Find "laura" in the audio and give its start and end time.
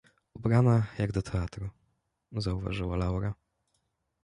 2.97-3.33